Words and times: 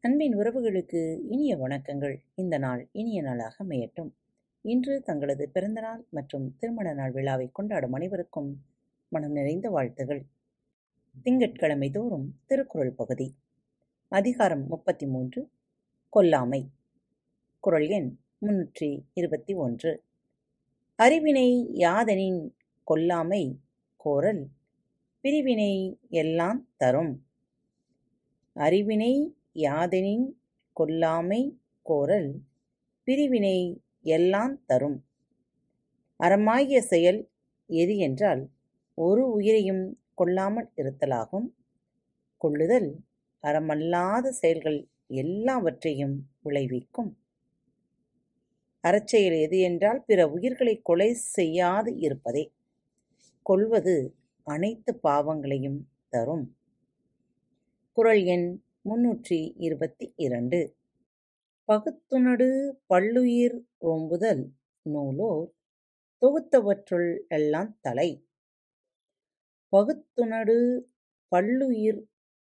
அன்பின் 0.00 0.36
உறவுகளுக்கு 0.36 1.20
இனிய 1.28 1.56
வணக்கங்கள். 1.56 2.16
இந்த 2.34 2.58
நாள் 2.58 2.88
இனிய 2.92 3.22
நாளாக 3.22 3.64
அமையட்டும். 3.64 4.10
இன்று 4.60 5.02
தங்களது 5.02 5.48
பிறந்தநாள் 5.48 6.06
மற்றும் 6.10 6.56
திருமண 6.56 6.92
நாள் 6.92 7.10
விழாவை 7.10 7.50
கொண்டாடும் 7.52 7.92
அனைவருக்கும் 7.92 8.64
மனம் 9.08 9.32
நிறைந்த 9.32 9.70
வாழ்த்துகள். 9.70 10.26
திங்கட்கிழமை 11.22 11.90
தோறும் 11.90 12.40
திருக்குறள் 12.46 12.92
பகுதி. 12.92 13.34
அதிகாரம் 14.08 14.66
முப்பத்தி 14.66 15.06
மூன்று 15.06 15.50
கொல்லாமை. 16.16 16.68
குரல் 17.60 17.88
எண் 17.88 18.18
முன்னூற்றி 18.42 19.02
இருபத்தி 19.12 19.54
ஒன்று 19.54 20.02
அறிவினை 20.98 21.70
யாதெனின் 21.72 22.54
கொல்லாமை 22.90 23.56
கோரல். 23.96 24.48
பிரிவினை 25.20 25.98
எல்லாம் 26.08 26.68
தரும். 26.76 27.26
அறிவினை 28.54 29.36
யாதெனின் 29.58 30.26
கொல்லாமை 30.76 31.40
கோரல் 31.82 32.30
பிரிவினை 33.04 33.58
எல்லாந் 34.02 34.54
தரும். 34.66 34.98
அறமாகிய 36.20 36.78
செயல் 36.78 37.20
எது 37.70 37.96
என்றால் 37.96 38.42
ஒரு 38.98 39.22
உயிரையும் 39.30 39.84
கொல்லாமல் 40.14 40.68
இருத்தலாகும். 40.76 41.48
கொள்ளுதல் 42.36 42.90
அறமல்லாத 43.44 44.28
செயல்கள் 44.28 44.78
எல்லாவற்றையும் 45.06 46.16
விளைவிக்கும். 46.42 47.10
அறச்செயல் 48.84 49.38
எது 49.40 49.58
என்றால் 49.58 50.00
பிற 50.06 50.20
உயிர்களை 50.28 50.74
கொலை 50.82 51.10
செய்யாது 51.14 51.90
இருப்பதே. 51.98 52.44
கொள்வது 53.42 53.94
அனைத்து 54.46 54.92
பாவங்களையும் 55.02 55.80
தரும். 56.08 56.46
குரல் 57.96 58.22
எண் 58.24 58.48
முன்னூற்றி 58.84 59.38
இருபத்தி 59.58 60.12
இரண்டு. 60.16 60.60
பகுத்துணடு 61.68 62.48
பல்லுயிர் 62.86 63.56
ரோம்புதல் 63.80 64.42
நூலோர் 64.86 65.46
தொகுத்தவற்றுள் 66.22 67.10
எல்லாம் 67.28 67.78
தலை. 67.80 68.08
பகுத்துணடு 69.72 70.56
பல்லுயிர் 71.32 72.00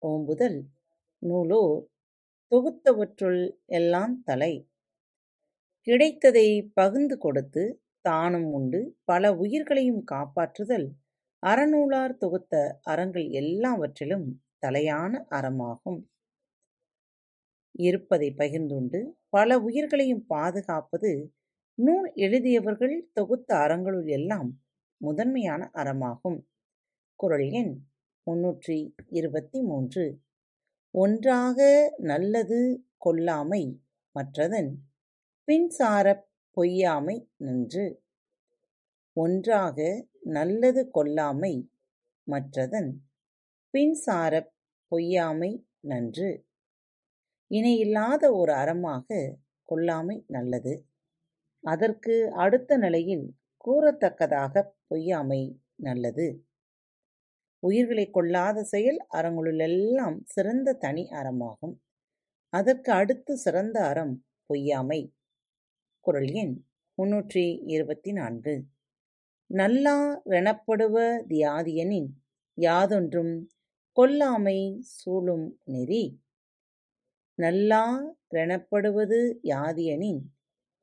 ஓம்புதல் 0.03 0.59
நூலோர் 1.23 1.83
தொகுத்தவற்றுள் 2.53 3.41
எல்லாம் 3.71 4.23
தலை. 4.23 4.53
கிடைத்ததை 5.87 6.47
பகுந்து 6.75 7.19
கொடுத்து 7.19 7.63
தானும் 8.01 8.51
உண்டு. 8.53 8.81
பல 9.05 9.33
உயிர்களையும் 9.35 10.05
காப்பாற்றுதல். 10.13 10.87
அறநூலார் 11.43 12.17
தொகுத்த 12.17 12.55
அறங்கள் 12.83 13.29
எல்லாவற்றிலும் 13.31 14.27
தலையான 14.67 15.13
அறமாகும். 15.31 16.01
இருப்பதை 17.77 18.35
பகிர்ந்துண்டு. 18.39 19.05
பல 19.29 19.59
உயிர்களையும் 19.59 20.27
பாதுகாப்பது 20.27 21.33
நூல் 21.75 22.13
எழுதியவர்கள் 22.15 23.11
தொகுத்த 23.13 23.57
அறங்களுள் 23.57 24.09
எல்லாம் 24.09 24.63
முதன்மையான 24.97 25.71
அறமாகும். 25.75 26.41
குரல் 27.15 27.51
எண் 27.51 27.85
முன்னூற்றி 28.27 28.95
இருபத்தி 29.09 29.63
மூன்று 29.63 30.21
ஒன்றாக 30.91 31.59
நல்லது 31.99 32.87
கொல்லாமை 33.05 33.79
மற்றதன் 34.15 34.75
பின்சாரப் 35.47 36.25
பொய்யாமை 36.51 37.31
நன்று. 37.37 38.03
ஒன்றாக 39.13 40.07
நல்லது 40.21 40.91
கொல்லாமை 40.95 41.71
மற்றதன் 42.31 42.91
பின்சாரப் 43.71 44.53
பொய்யாமை 44.89 45.67
நன்று. 45.81 46.47
இணையில்லாத 47.57 48.25
ஒரு 48.35 48.53
அறமாக 48.53 49.09
கொள்ளாமை 49.69 50.17
நல்லது. 50.27 50.75
அதற்கு 51.65 52.15
அடுத்த 52.45 52.77
நிலையில் 52.77 53.27
கூறத்தக்கதாக 53.65 54.65
பொய்யாமை 54.89 55.43
நல்லது. 55.87 56.27
உயிர்களை 57.63 58.07
கொள்ளாத 58.11 58.59
செயல் 58.65 59.01
அறங்களுளெல்லாம் 59.17 60.19
சிறந்த 60.35 60.77
தனி 60.85 61.05
அறமாகும். 61.21 61.75
அதற்கு 62.53 62.91
அடுத்து 62.93 63.33
சிறந்த 63.37 63.77
அறம் 63.91 64.15
பொய்யாமை. 64.51 65.01
குரல் 66.05 66.31
எண் 66.35 66.55
முன்னூற்றி 66.99 67.45
இருபத்தி 67.75 68.11
நான்கு 68.13 68.55
நல்லா 69.51 69.97
எனப்படுவ 70.39 70.97
தியாதியனின் 71.31 72.11
யாதொன்றும் 72.59 73.35
கொல்லாமை 73.97 74.59
சூழும் 74.97 75.47
நெறி 75.73 76.05
நல்லா 77.39 77.81
ரெனப்படுவது 78.37 79.19
யாதியனின்? 79.51 80.21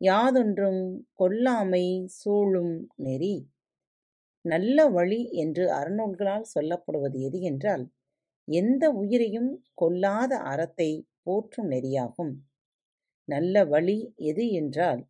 யாதொன்றும் 0.01 0.81
கொல்லாமை 1.19 1.85
சூழும் 2.17 2.73
நெறி? 3.06 3.35
நல்ல 4.45 4.88
வழி 4.90 5.19
என்று 5.44 5.66
அறநூல்களால் 5.78 6.47
சொல்லப்படுவது 6.53 7.17
எது 7.28 7.40
என்றால் 7.41 7.84
எந்த 8.47 8.84
உயிரையும் 9.01 9.51
கொல்லாத 9.81 10.31
அறத்தை 10.51 10.90
போற்றும் 11.23 11.69
நெறியாகும். 11.73 12.34
நல்ல 13.28 13.56
வழி 13.66 13.97
எது 14.29 14.45
என்றால் 14.51 15.01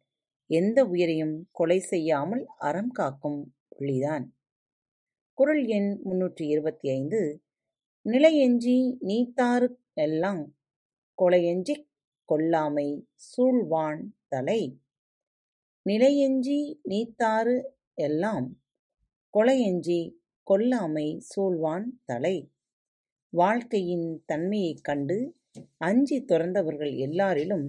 எந்த 0.49 0.79
உயிரையும் 0.85 1.35
கொலை 1.51 1.79
செய்யாமல் 1.91 2.43
அறம் 2.67 2.93
காக்கும் 2.99 3.41
வழிதான். 3.77 4.25
குரல் 5.37 5.65
எண் 5.77 5.91
முன்னூற்றி 6.05 6.45
இருபத்தி 6.53 6.87
ஐந்து 6.89 7.19
நிலையெஞ்சி 8.05 8.77
நீத்தாரு 9.09 9.67
எல்லாம் 10.01 10.41
கொலையெஞ்சிக் 11.17 11.87
கொல்லாமை 12.29 12.87
சூழ்வான் 13.29 14.01
தலை. 14.27 14.61
நிலையெஞ்சி 15.85 16.57
நீத்தாறு 16.81 17.55
எல்லாம் 17.97 18.47
கொலையெஞ்சி 19.33 19.99
கொல்லாமை 20.47 21.07
சூழ்வான் 21.29 21.85
தலை. 22.05 22.35
வாழ்க்கையின் 23.33 24.07
தன்மையைக் 24.25 24.83
கண்டு 24.83 25.17
அஞ்சி 25.77 26.17
துறந்தவர்கள் 26.21 26.93
எல்லாரிலும் 26.97 27.67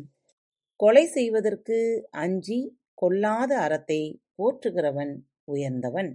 கொலை 0.80 1.04
செய்வதற்கு 1.06 1.78
அஞ்சி 2.10 2.58
கொல்லாத 3.02 3.52
அறத்தை 3.58 4.00
போற்றுகிறவன் 4.34 5.14
உயர்ந்தவன். 5.44 6.10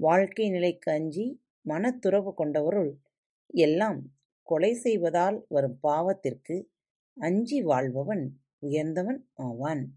வாழ்க்கை 0.00 0.50
நிலைக்கு 0.50 0.90
அஞ்சி 0.92 1.26
மனத்துறவு 1.68 2.32
கொண்டவருள் 2.36 2.92
எல்லாம் 3.54 4.00
கொலை 4.42 4.74
செய்வதால் 4.74 5.44
வரும் 5.48 5.78
பாவத்திற்கு 5.82 6.62
அஞ்சி 7.20 7.62
வாழ்பவன் 7.62 8.40
உயர்ந்தவன் 8.58 9.28
ஆவான். 9.32 9.94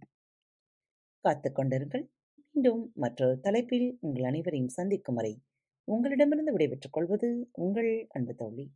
காத்துக் 1.19 1.59
கொண்டிருங்கள். 1.59 2.09
மீண்டும் 2.51 2.91
மற்றொரு 2.95 3.39
தலைப்பில் 3.39 3.97
உங்கள் 4.01 4.23
அனைவரையும் 4.23 4.67
சந்திக்கும் 4.67 5.15
வரை 5.15 5.41
உங்களிடமிருந்து 5.83 6.51
விடைபெற்றுக் 6.51 6.93
கொள்வது 6.93 7.49
உங்கள் 7.51 8.07
அன்பு 8.09 8.33
தோழி. 8.33 8.71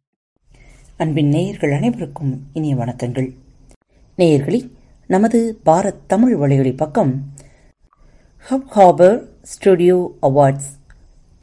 அன்பின் 0.97 1.27
நேயர்கள் 1.27 1.71
அனைவருக்கும் 1.71 2.41
இனிய 2.53 2.75
வணக்கங்கள். 2.75 3.33
நேயர்களே 4.17 4.71
நமது 5.07 5.59
பாரத் 5.65 6.05
தமிழ் 6.07 6.35
வழியொலி 6.35 6.75
பக்கம் 6.75 7.33
Hubhopper 8.75 9.27
studio 9.41 10.17
awards 10.21 10.77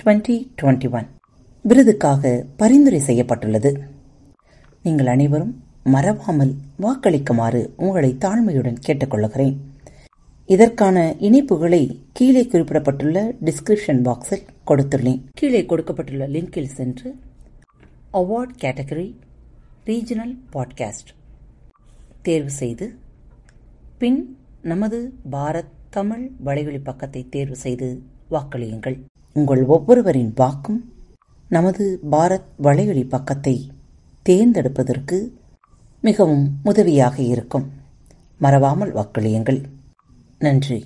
twenty 0.03 0.53
twenty 0.63 0.91
one 0.91 1.07
விருதுக்காக 1.63 2.45
பரிந்துரை 2.57 2.99
செய்யப்பட்டுள்ளது. 2.99 3.95
நீங்கள் 4.87 5.07
அனைவரும் 5.07 5.65
மறவாமல் 5.85 6.55
வாக்களிக்குமாறு 6.81 7.69
உங்களை 7.77 8.17
தாழ்மையுடன் 8.21 8.77
கேட்டுக்கொள்கிறேன் 8.87 9.57
இதற்கான 10.47 11.15
இணைப்புகளை 11.21 12.01
கீழே 12.13 12.43
குறிப்பிடப்பட்டுள்ள 12.45 13.35
டிஸ்கிரிப்ஷன் 13.45 14.03
பாக்ஸில் 14.03 14.47
கொடுத்துள்ளேன். 14.67 15.23
கீழே 15.33 15.67
கொடுக்கப்பட்டுள்ள 15.67 16.29
லிங்கில் 16.29 16.69
சென்று 16.69 17.15
அவார்ட் 18.13 18.55
கேட்டகரி 18.61 19.15
ரீஜனல் 19.87 20.37
பாட்காஸ்ட் 20.53 21.11
தேர்வு 22.23 22.51
செய்து 22.51 22.95
பின் 23.99 24.39
நமது 24.63 25.13
பாரத் 25.33 25.75
தமிழ் 25.91 26.31
வலைவழி 26.45 26.81
பக்கத்தை 26.85 27.27
தேர்வு 27.31 27.57
செய்து 27.57 28.03
வாக்களியுங்கள். 28.31 28.99
உங்கள் 29.33 29.65
ஒவ்வொருவரின் 29.65 30.33
வாக்கும் 30.35 30.93
நமது 31.49 31.99
பாரத் 32.11 32.53
வலைவழி 32.63 33.09
பக்கத்தை 33.09 33.71
தேர்ந்தெடுப்பதற்கு 34.27 35.19
மிகவும் 36.01 36.59
உதவியாக 36.63 37.23
இருக்கும். 37.23 37.67
மறவாமல் 38.39 38.95
வாக்களியுங்கள். 38.95 39.61
நன்றி. 40.39 40.81